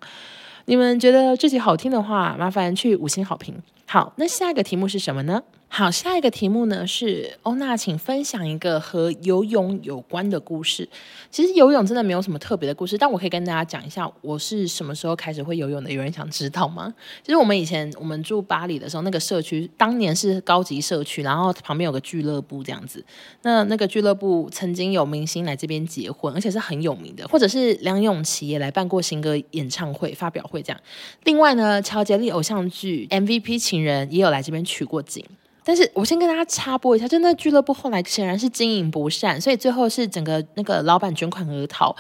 [0.65, 3.55] 你们觉得这集好听的话，麻烦去五星好评。
[3.91, 5.43] 好，那下一个题目是什么呢？
[5.71, 10.89] 好，下一个题目呢是欧娜，请分享一个和游泳有关的故事。
[11.31, 15.91] 其实游泳真的没有什么特别的故事，但我可以跟大家讲一下我是什么时候开始会游泳的。
[15.91, 16.93] 有人想知道吗？
[17.23, 23.05] 其实我们以前我们住巴黎的时候，那个社区当年是高级社区，然后旁边有个俱乐部这样子。
[23.43, 30.81] 那那个俱乐部曾经有明星来这边结婚，而且是很有名的，或者是梁咏琪也来办过新歌演唱会、发表会这样。
[31.25, 35.25] 另外呢，乔杰利偶像剧 MVP 人也有来这边取过景。
[35.65, 41.95] 但是我先跟大家插播一下，就那俱乐部后来显然是经营不善，所以最后是整个那个老板卷款而逃。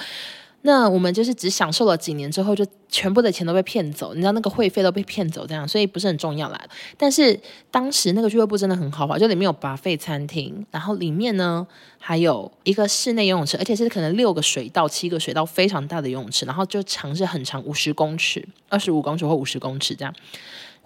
[0.62, 6.60] 那我们就是只享受了几年之后，就全部的钱都被骗走，你知道那个会费都被骗走，这样，所以不是很重要啦。
[6.96, 7.38] 但是
[7.70, 11.64] 当时那个俱乐部真的很豪华，就里面有 buffet 餐厅，然后里面呢
[11.98, 20.12] 还有一个室内游泳池，而且是可能六个水道、七个水道，非常大的游泳池，然后就长是很长，五十公尺、二十五公尺或五十公尺这样。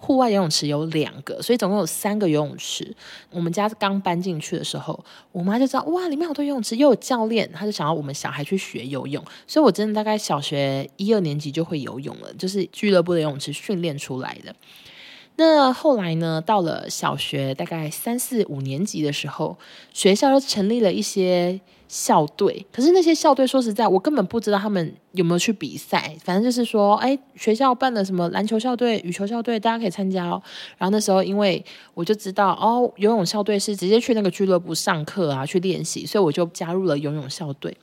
[0.05, 2.93] 户外游泳池有两个，所以总共有三个游泳池。
[3.31, 9.23] 我们家刚搬进去的时候，我妈就知道哇，里面好多游泳池，又有教练，她就想要我们小孩去学游泳。
[9.47, 14.53] 所以我真的大概小学一二年级就会游泳了，就是俱乐部的游泳池训练出来的。
[15.37, 19.57] 那后来呢，到了小学大概三四五年级的时候，
[19.93, 21.61] 学校就成立了一些。
[21.87, 26.15] 校队，可是那些校队说实在，我根本不知道他们有没有去比赛。
[26.23, 30.41] 反正就是说，哎，学校办的什么篮球校队、羽球校队，大家可以参加哦。
[30.77, 37.75] 然后那时候，因为我就知道，哦，游泳校队是直接去那个俱乐部上课啊，去练习，所以我就加入了游泳校队。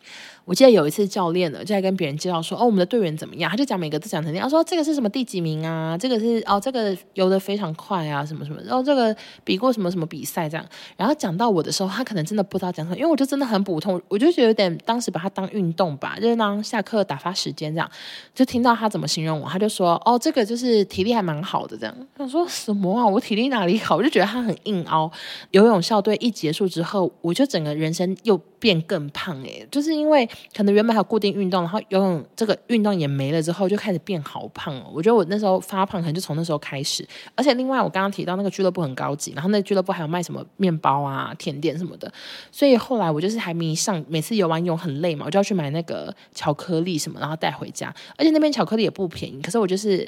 [0.46, 3.48] 我记得有一次教练呢，就在跟别人介绍说，哦，我们的队员怎么样？
[3.48, 5.96] 他就讲每个都讲成那样，他说这个是什么第几名啊？
[5.96, 10.66] 这个是哦，这个游得非常快啊，什么什么，然后这个比过什么什么比赛这样。
[10.96, 17.90] 然后讲到我的时候，他可能真的不知道讲什么，因为我就真的很普通，我就觉得有点当时把它当运动吧，就是当下课打发时间这样。
[18.34, 21.94] 就听到他怎么形容我，他就说，哦，这个就是体力还蛮好的这样。
[22.16, 23.06] 他说什么啊？
[23.06, 23.96] 我体力哪里好？
[23.96, 25.10] 我就觉得他很硬凹。
[25.50, 28.40] 游泳校队一结束之后，我就整个人生又。
[28.60, 34.90] 变更胖诶、就是因为可能原本还有固定运动，然后游泳这个运动也没了之后，就开始变好胖哦。
[34.94, 42.12] 我觉得我那时候发胖可能就从那时候开始，而且另外我刚刚提到那个俱乐部很高级，然后那俱乐部还有卖什么面包啊、甜点什么的，
[42.52, 49.40] 所以后来我就是还迷上，每次游完泳很累嘛，我就要去买那个巧克力什么，然后带回家，而且那边巧克力也不便宜。
[49.40, 50.06] 可是我就是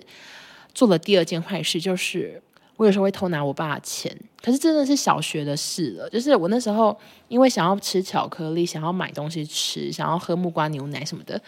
[0.74, 2.42] 做了第二件坏事，就是。
[2.76, 6.08] 我有时候会偷拿我爸的钱，可是真的是小学的事了。
[6.11, 6.96] 就是我那时候
[7.28, 11.40] 因为想要吃巧克力，想要买东西吃，想要喝木瓜牛奶什么的，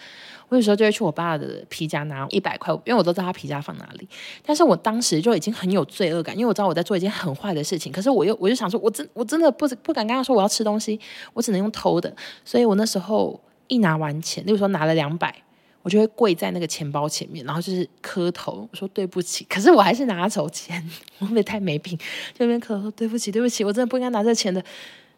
[0.48, 4.08] 我有时候就会去我爸的皮夹拿一百块，因为我都知道他皮夹放哪里。
[4.44, 7.90] 但是我当时就已经很有罪恶感，因为我知道我在做一件很坏的事情。
[7.90, 11.00] 可是我又我就想说，我真我真的不不敢跟他说我要吃东西，
[11.32, 12.14] 我只能用偷的。
[12.44, 15.43] 所以我那时候一拿完钱，例如说拿了两百。
[15.84, 19.44] 我就会跪在那个钱包前面，然后就是磕头，我说对不起。
[19.50, 20.82] 可是我还是拿走钱，
[21.18, 21.96] 我会不会太没品？
[22.32, 24.64] 就那边磕头说对不起，对不起，我真的不应该拿这钱的。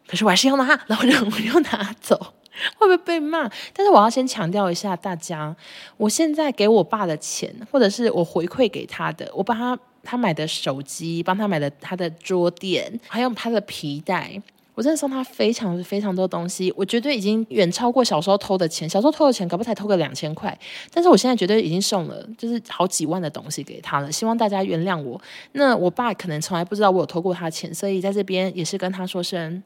[0.09, 2.17] 可是我还是要拿，然后我就我就拿走，
[2.77, 3.49] 会不会被骂？
[3.73, 5.55] 但是我要先强调一下，大家，
[5.97, 14.43] 我现在给我爸的钱，或者是我回馈给他的，我帮他他买的手机，帮他买的他的桌垫，还有他的皮带。
[14.77, 18.87] 我真的送他非常非常多东西，我绝对已经远超过小时候偷的钱。
[18.87, 20.57] 小时候偷的钱，搞不才偷个两千块，
[20.93, 24.12] 但是我现在绝对已经送了，就是好几万的东西给他了。
[24.12, 25.19] 希望大家原谅我。
[25.53, 29.62] 那我爸可能从来不知道我有偷过他钱，所以在这边也是跟他说声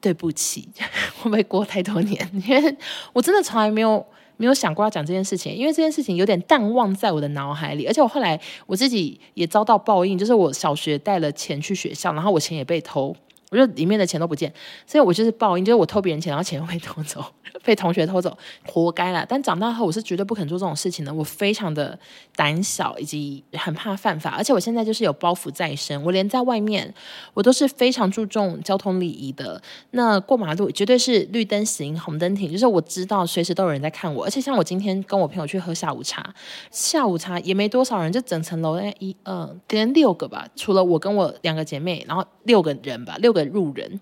[0.00, 0.66] 对不起。
[1.20, 2.26] 会不会过太多年？
[2.48, 2.76] 因为
[3.12, 4.02] 我真的从来没有
[4.38, 7.84] 没有想过要讲这件事情，因为这件事情有点淡忘在我的脑海里。
[7.84, 13.14] 而且我后来我自己也遭到报应，就是我小学带了钱去学校，然后我钱也被偷。
[13.50, 14.52] 我就里面的钱都不见，
[14.86, 17.24] 所以我就是报应，就是我偷别人钱，然后钱会偷走，
[17.64, 19.26] 被同学偷走，活该啦。
[19.28, 21.12] 但长大后，我是绝对不肯做这种事情的。
[21.12, 21.98] 我非常的
[22.36, 26.94] 胆小，以及很怕犯法，而且我现在就是有包袱在身，我连在外面，
[27.34, 29.60] 我都是非常注重交通礼仪的。
[29.90, 34.24] 那过马路绝对是绿灯行，红灯停，就是我知道随时都有人在看我。
[34.24, 36.32] 而且像我今天跟我朋友去喝下午茶，
[36.70, 43.39] 下午茶也没多少人，就整层楼那一二，可能六个吧，除了我跟我两个姐妹，然后六个人吧，六个。
[43.46, 44.00] 路人，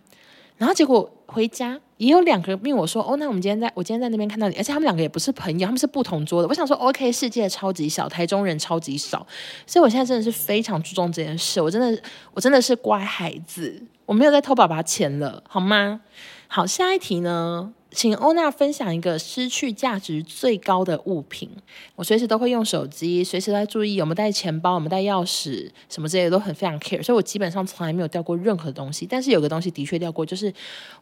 [0.57, 6.49] 然后结果回家也有两个人命我说，哦，那我们今天在我今天在那边看到你，而且他们两个也不是朋友，他们是不同桌的。
[6.49, 9.27] 我想说，OK，世界超级小，台中人超级少，
[9.67, 11.61] 所以我现在真的是非常注重这件事。
[11.61, 16.01] 我真的，我真的是乖孩子，我没有在偷爸爸钱了，好吗？
[16.47, 17.73] 好，下一题呢？
[17.91, 21.51] 请欧娜分享一个失去价值最高的物品。
[21.97, 27.03] 我随时都会用手机，随时都在注意有没有带钱包，有没有带钥匙，什么之类的都很非常 care。
[27.03, 29.07] 所以我基本上从来没有掉过任何东西。
[29.07, 30.53] 但是有个东西的确掉过，就是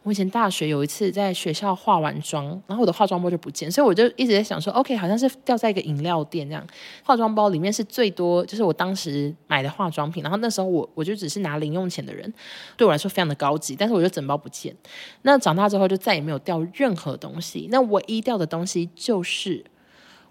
[0.03, 6.65] 我以前大学有一次在学校化完妆，然后我的化妆包就不见，所以我就一直在想说，OK，好像是掉在一个饮料店这样。
[7.03, 10.23] 化妆包里面是最多，就是我当时买的化妆品。
[10.23, 12.33] 然后那时候我我就只是拿零用钱的人，
[12.77, 13.75] 对我来说非常的高级。
[13.75, 14.73] 但是我就整包不见。
[15.23, 19.65] 那长大之后就再也没有掉任何东西，那我一掉的东西就是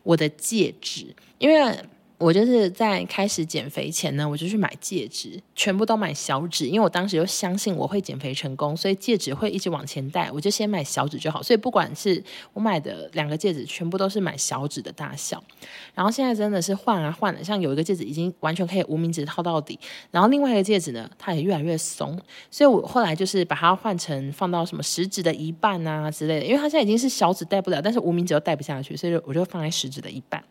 [0.03, 1.85] 我的戒指，因为。
[2.19, 11.43] 我就是在开始减肥前呢，我就去买戒指，全部都买小指，因为我当时就相信我会减肥成功，所以戒指会一直往前带，我就先买小指就好。
[11.43, 12.23] 所以不管是
[12.55, 15.45] 我买的两个戒指，全部都是买小指的大小。
[15.95, 19.79] 然后现在真的是换啊换了，像有一个戒指已经完全可以无名指套到底，
[20.11, 22.19] 然后另外一个戒指呢，它也越来越松，
[22.51, 30.43] 所以我后来就是把它换成放到什么食指的一半啊之类的，因为它现在已经是小指戴不了，但是无名指又戴不下去，所以我就放在食指的一半，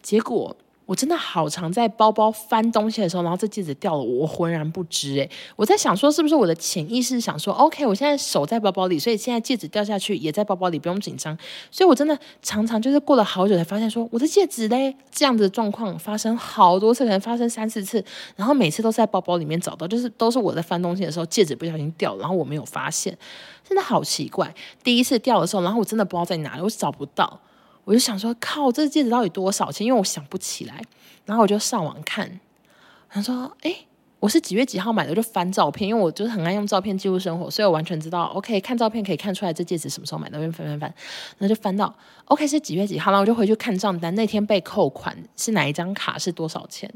[0.00, 0.56] 结果。
[0.88, 11.36] 我真的好常在包包翻东西的时候，然后这戒指掉了，我浑然不知诶，我在想说，是不是我的潜意识想说，OK，我现在手在包包里，所以现在戒指掉下去也在包包里，不用紧张。
[11.70, 18.02] 所以我真的常常就是过了好久才发现说，我的戒指嘞，这样的状况发生好多次，可能发生三四次，
[18.34, 23.14] 然后每次都是在包包里面找到，就是都是我在翻东西的时候，戒指不小心掉了，然后我没有发现，
[23.62, 24.54] 真的好奇怪。
[24.82, 27.38] 第一次掉的时候，然后我真的不知道在哪里，我找不到。
[27.88, 29.86] 我就想说，靠，这戒指到底多少钱？
[29.86, 30.82] 因为我想不起来，
[31.24, 32.38] 然后我就上网看，
[33.08, 33.74] 他说，哎，
[34.20, 35.10] 我是几月几号买的？
[35.10, 40.38] 我就翻照片，因为我就是很爱用照片记录生活，所以我完全知道，OK，看照片可以看出来这戒指什么时候买的。
[40.38, 40.94] 我就翻翻翻，
[41.38, 46.92] 然后就翻到，OK 是几月几号，然后我就回去看账单，那天被扣款是哪一张卡，是多少钱？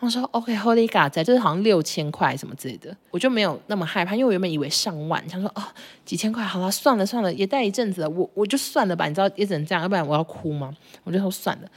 [0.00, 5.62] 我说 OK，Holy God，在就是好像六千块什么之类的，我就没有那么害怕，因为我原本以为上万，想说、哦、
[6.04, 10.74] 几千块，好了，算了算了，也戴一阵子了，我我就算了吧，你知道也只能这样，要不然我要哭吗？
[11.04, 11.68] 我就说算了，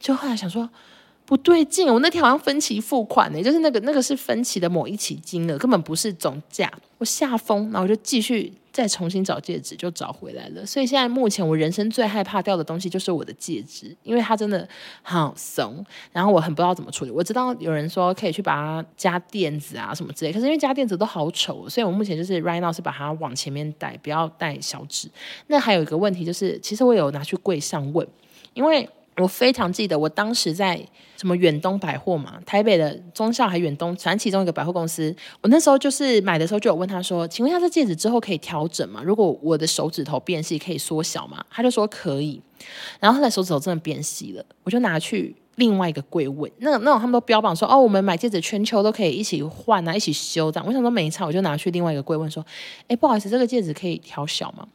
[0.00, 0.68] 就后来想说
[1.28, 8.50] 不对劲，我那天好像分期付款呢，就是那个那个是分期的某一期金额，根本不是总价，我吓疯，然后我就继续。
[8.70, 14.68] 再重新找戒指就找回来了，所以现在目前我人生最害怕掉的东西就是我的戒指，因为它真的
[15.02, 17.10] 好怂，然后我很不知道怎么处理。
[17.10, 25.10] 我知道有人说可以去把它加垫子啊什么之类，可是因为加垫子都好丑，所以我目前就是 right now 是把它往前面戴，不要戴小指。
[25.48, 28.06] 那还有一个问题就是，其实我有拿去柜上问，
[28.54, 28.88] 因为。
[29.18, 30.80] 我非常记得，我当时在
[31.16, 35.14] 什么远东百货嘛，台北的中校还远东，反正其中一个百货公司。
[35.40, 39.02] 我那时候就是买的时候就有问他说：“请问一下，这戒指之后可以调整吗？
[39.04, 42.40] 如果我的手指头变细，可以缩小吗？”他就说可以。
[43.00, 46.50] 然后他的手指头真的变细了，我就拿去另外一个柜问。
[46.58, 52.44] 那那种他们都标榜说：“哦，我们买戒指全球都可以一起换啊，一起修这样。”我想说没差，我就拿去另外一个柜问说
[52.88, 54.66] ：“哎，不好意思，这个戒指可以调小吗？”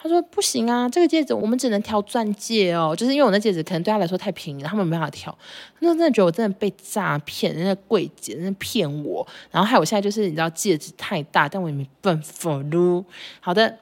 [0.00, 5.36] 他说不行啊，这个戒指我们只能调钻戒哦，就是因为我那戒指可能对他来说太便宜了，他们没办法调。
[5.80, 13.04] 那真的觉得我真的被诈骗，人家柜姐真的骗我，然后害我现在就是你知道戒指太大，但我也没办法撸。
[13.40, 13.78] 好的，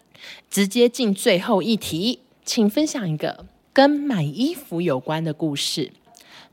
[0.49, 5.93] 直接进最后一题，请分享一个跟买衣服有关的故事。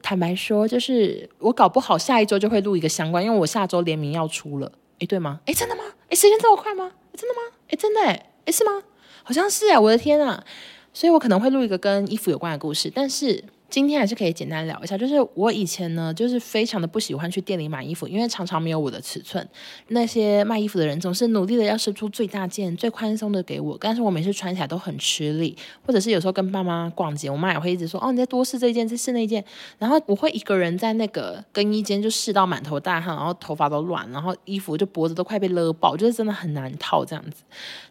[0.03, 5.39] 坦白说，就是我搞不好下一周就会录一个相关，因为我下周联名要出了，诶，对吗？
[5.45, 5.83] 诶，真的吗？
[6.09, 6.91] 诶，时间这么快吗？
[7.15, 7.55] 真的吗？
[7.69, 8.83] 诶，真的诶，诶，是吗？
[9.23, 10.43] 好像是诶，我的天啊！
[10.93, 14.95] 所以我可能会录一个跟衣服有关的故事，但是今天还是可以简单聊一下。
[14.95, 19.43] 就是我以前呢，就是非常的不喜欢去店里买衣服，因为常常没有我的尺寸。
[19.88, 25.57] 那些卖衣服的人总是努力的要试出最大件、最宽松的给我，但是我每次穿起来都很吃力。
[25.83, 29.43] 或者是有时候跟爸妈逛街，我妈也会一直说：“哦，你再多试这件，再试那件。”
[29.79, 37.41] 然后我会一个人在那个更衣间就试到满头大汗，然后头发都乱，然后衣服就脖子都快被勒爆，就是真的很难套这样子。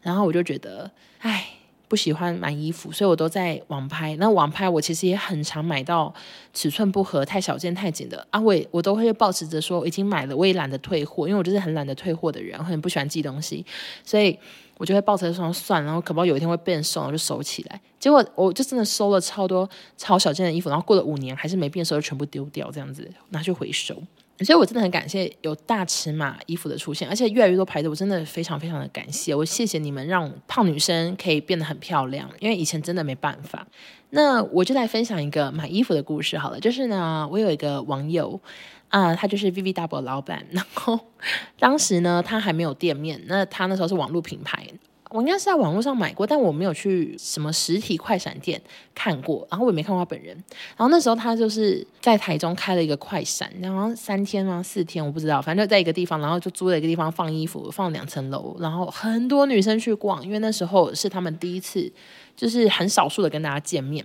[0.00, 0.88] 然后我就觉得。
[1.24, 1.50] 唉，
[1.92, 4.16] 不喜欢买衣服，所以我都在网拍。
[4.16, 6.10] 那网拍我其实也很常买到
[6.54, 13.62] 尺寸不合、太小件、太紧的啊，我我都会抱持着说我已经买了，我也懒得退货，因为我就是很懒得退货的人，我很不喜欢寄东西，
[14.02, 14.38] 所以
[14.78, 17.78] 我就会抱持着说算，然后可不有一天会变瘦，我就收起来。
[18.00, 24.02] 结果我就真的收了超多超小件的衣服，然后过了五年还是没变瘦，就全部丢掉，这样子拿去回收。
[24.44, 29.34] 所以，我真的很感谢有大尺码衣服的出现，而且越来越多牌子，我真的非常非常的感谢。
[29.34, 33.66] 我谢谢你们，让胖女生可以变得很漂亮，因为以前真的没办法。
[34.10, 36.60] 那我就来分享一个买衣服的故事好了。
[36.60, 38.40] 就是呢，我有一个网友
[38.88, 41.00] 啊、他就是 VVW 老板，然后
[41.58, 44.66] 当时呢，他还没有店面，那他那时候是网络品牌。
[45.12, 48.60] 我应该是在网络上买过，但我没有去什么实体快闪店
[48.94, 50.34] 看过，然后我也没看过他本人。
[50.76, 54.62] 然后那时候他就是在台中开了一个快闪，然后三天吗？
[54.62, 61.92] 四天我不知道，反正就在一个地方，然后就租了一个地方放衣服，放两层楼，然后很多女生去逛，因为那时候是他们第一次。
[62.34, 64.02] 就是很少数的跟大家见面，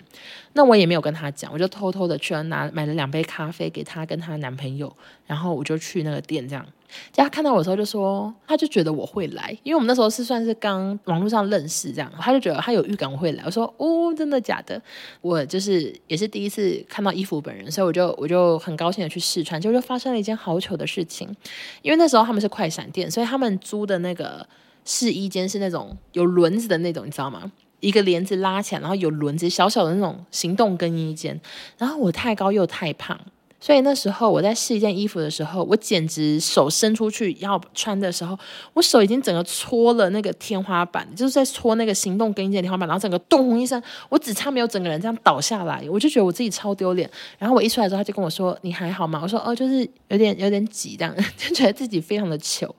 [0.52, 4.94] 那我也没有跟他讲，我就偷偷的去了拿买了两杯咖啡给他跟他男朋友，
[5.26, 6.64] 然后我就去那个店这样，
[7.12, 14.82] 就他看到我的时候就说，他就觉得我会来，因为我们那时候是算是刚网络上认识这样，他就觉得他有预感我会来，我说哦，真的假的？
[15.22, 21.28] 我就是也是第一次看到衣服本人，所以我就我就很高兴的去试穿，结果就发生了一件好糗的事情，
[21.82, 24.48] 因为那时候他们是快闪店，所以他们租的那个
[24.86, 27.52] 试衣间是那种有轮子的那种，你知道吗？
[27.80, 31.40] 一个帘子拉起来，然后有轮子，小小的那种行动更衣间。
[31.78, 33.20] 然后我太高又太胖，
[33.60, 38.38] 所以那时候我在试一件衣服的时候，我简直手伸出去要穿的时候，
[38.74, 47.10] 我手已经整个搓了那个天花板，就是在搓那个行动更衣的天花板，然后整个咚一声，我只差没有整个人这样倒下来，我就觉得我自己超丢脸。
[47.40, 52.76] 然后我一出来之后，他就跟我说：“你还好吗？”我说：“哦，就是有点有点挤，这样就觉得自己非常的糗。”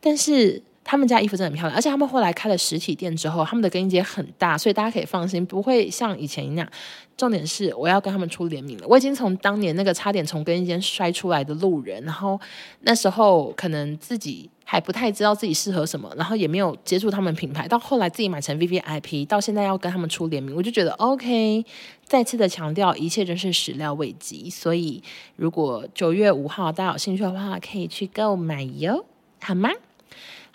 [0.00, 0.62] 但是。
[0.90, 6.66] 他们家衣服真的很漂亮，而且他们后来开了实体店之后，他们的更衣间很大，所以大家可以放心，不会像以前一样。
[7.14, 8.86] 重点是我要跟他们出联名了。
[8.88, 12.40] 我已经从当年那个差点从更衣间摔出来的路人，然后
[12.82, 21.66] 那时候可能自己还不太知道自己适合什么，然后也没有接触他们品牌，到后来自己买成 VVIP，到现在要跟他们出联名，我就觉得 OK。
[22.04, 24.48] 再次的强调，一切真是始料未及。
[24.48, 25.02] 所以
[25.36, 29.04] 如果九月五号大家有兴趣的话，可以去购买哟，
[29.42, 29.68] 好吗？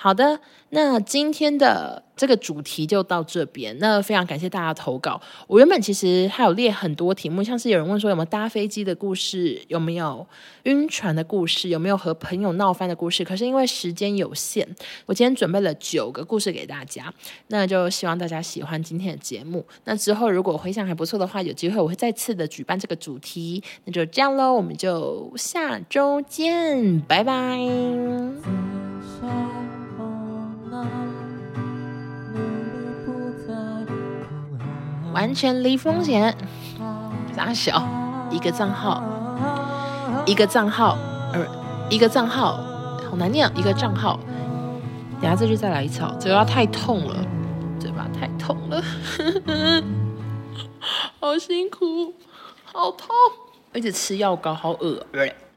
[0.04, 0.38] 好的，
[0.72, 3.74] 那今天的这个主题就到这边。
[3.80, 5.22] 那非常感谢大家投稿。
[5.48, 10.28] 我原本其实还有列很多题目，像是有人问说有没有搭飞机的故事，有没有
[10.64, 13.24] 晕船的故事，有没有和朋友闹翻的故事。
[13.24, 14.68] 可是因为时间有限，
[15.06, 17.14] 我今天准备了九个故事给大家。
[17.48, 19.66] 那就希望大家喜欢今天的节目。
[19.86, 23.64] 那之后如果回响还不错的话，有机会我会再次的举办这个主题。
[23.86, 27.58] 那就这样喽，我们就下周见，拜拜。
[35.14, 36.36] 完全零风险，
[37.36, 37.82] 大小
[38.32, 39.04] 一个账号，
[40.26, 40.98] 一个账号，
[41.34, 41.46] 呃，
[41.90, 42.60] 一个账号，
[43.10, 44.20] 好难念，一个账号。
[45.22, 47.16] 等下这句再来一次，嘴巴太痛了，
[47.80, 48.84] 嘴巴太痛了，
[51.22, 52.14] 好辛苦，
[52.64, 53.08] 好痛，
[53.74, 55.06] 一直吃药膏，好饿。